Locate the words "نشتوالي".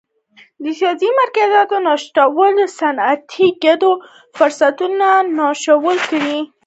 1.85-2.65